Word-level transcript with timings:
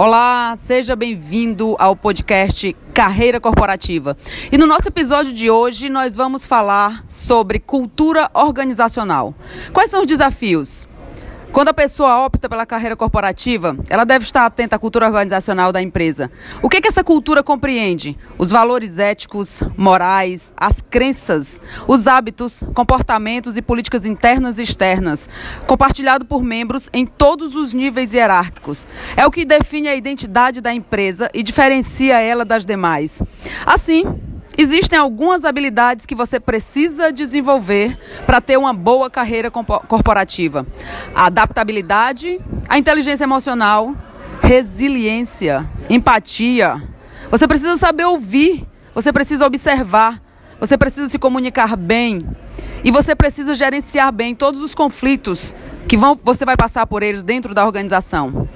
Olá, 0.00 0.54
seja 0.56 0.94
bem-vindo 0.94 1.74
ao 1.76 1.96
podcast 1.96 2.72
Carreira 2.94 3.40
Corporativa. 3.40 4.16
E 4.52 4.56
no 4.56 4.64
nosso 4.64 4.86
episódio 4.86 5.32
de 5.32 5.50
hoje 5.50 5.88
nós 5.88 6.14
vamos 6.14 6.46
falar 6.46 7.04
sobre 7.08 7.58
cultura 7.58 8.30
organizacional. 8.32 9.34
Quais 9.72 9.90
são 9.90 10.02
os 10.02 10.06
desafios? 10.06 10.86
Quando 11.50 11.68
a 11.68 11.74
pessoa 11.74 12.24
opta 12.24 12.48
pela 12.48 12.66
carreira 12.66 12.94
corporativa, 12.94 13.76
ela 13.88 14.04
deve 14.04 14.24
estar 14.24 14.44
atenta 14.44 14.76
à 14.76 14.78
cultura 14.78 15.06
organizacional 15.06 15.72
da 15.72 15.80
empresa. 15.80 16.30
O 16.62 16.68
que, 16.68 16.80
que 16.80 16.88
essa 16.88 17.02
cultura 17.02 17.42
compreende? 17.42 18.16
Os 18.36 18.50
valores 18.50 18.98
éticos, 18.98 19.62
morais, 19.76 20.52
as 20.56 20.82
crenças, 20.82 21.60
os 21.86 22.06
hábitos, 22.06 22.62
comportamentos 22.74 23.56
e 23.56 23.62
políticas 23.62 24.04
internas 24.04 24.58
e 24.58 24.62
externas, 24.62 25.28
compartilhado 25.66 26.26
por 26.26 26.42
membros 26.42 26.90
em 26.92 27.06
todos 27.06 27.54
os 27.56 27.72
níveis 27.72 28.12
hierárquicos. 28.12 28.86
É 29.16 29.26
o 29.26 29.30
que 29.30 29.44
define 29.44 29.88
a 29.88 29.96
identidade 29.96 30.60
da 30.60 30.72
empresa 30.72 31.30
e 31.32 31.42
diferencia 31.42 32.20
ela 32.20 32.44
das 32.44 32.66
demais. 32.66 33.22
Assim, 33.64 34.04
Existem 34.60 34.98
algumas 34.98 35.44
habilidades 35.44 36.04
que 36.04 36.16
você 36.16 36.40
precisa 36.40 37.12
desenvolver 37.12 37.96
para 38.26 38.40
ter 38.40 38.56
uma 38.56 38.74
boa 38.74 39.08
carreira 39.08 39.52
corporativa: 39.52 40.66
a 41.14 41.26
adaptabilidade, 41.26 42.40
a 42.68 42.76
inteligência 42.76 43.22
emocional, 43.22 43.94
resiliência, 44.42 45.64
empatia. 45.88 46.82
Você 47.30 47.46
precisa 47.46 47.76
saber 47.76 48.04
ouvir, 48.06 48.66
você 48.92 49.12
precisa 49.12 49.46
observar, 49.46 50.20
você 50.58 50.76
precisa 50.76 51.08
se 51.08 51.20
comunicar 51.20 51.76
bem 51.76 52.26
e 52.82 52.90
você 52.90 53.14
precisa 53.14 53.54
gerenciar 53.54 54.10
bem 54.10 54.34
todos 54.34 54.60
os 54.60 54.74
conflitos 54.74 55.54
que 55.86 55.96
vão, 55.96 56.18
você 56.22 56.44
vai 56.44 56.56
passar 56.56 56.84
por 56.84 57.04
eles 57.04 57.22
dentro 57.22 57.54
da 57.54 57.64
organização. 57.64 58.48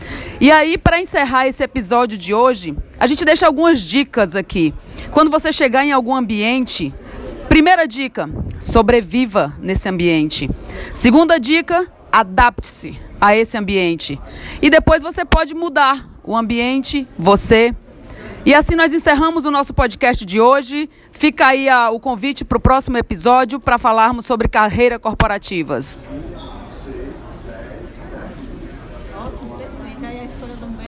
E 0.43 0.51
aí, 0.51 0.77
para 0.77 1.01
encerrar 1.01 1.47
esse 1.47 1.63
episódio 1.63 2.19
de 2.19 2.35
hoje, 2.35 2.77
a 2.99 3.07
gente 3.07 3.25
deixa 3.25 3.47
algumas 3.47 3.81
dicas 3.81 4.35
aqui. 4.35 4.75
Quando 5.13 5.31
você 5.31 5.53
chegar 5.53 5.85
em 5.85 5.93
algum 5.93 6.13
ambiente, 6.13 6.93
primeira 7.49 7.87
dica: 7.87 8.29
sobreviva 8.59 9.55
nesse 9.61 9.89
ambiente. 9.89 10.51
Segunda 10.93 11.39
dica: 11.39 11.87
adapte-se 12.11 12.99
a 13.21 13.37
esse 13.37 13.57
ambiente. 13.57 14.21
E 14.61 14.69
depois 14.69 15.01
você 15.01 15.25
pode 15.25 15.55
mudar 15.55 16.11
o 16.25 16.37
ambiente, 16.37 17.07
você. 17.17 17.73
E 18.45 18.53
assim 18.53 18.75
nós 18.75 18.93
encerramos 18.93 19.45
o 19.45 19.51
nosso 19.53 19.73
podcast 19.73 20.27
de 20.27 20.41
hoje. 20.41 20.91
Fica 21.13 21.47
aí 21.47 21.69
a, 21.69 21.91
o 21.91 22.01
convite 22.01 22.45
para 22.45 22.59
o 22.59 22.61
próximo 22.61 22.99
episódio 22.99 23.61
para 23.61 23.79
falarmos 23.79 24.27
sobre 24.27 24.49
carreiras 24.49 24.99
corporativas. 24.99 26.01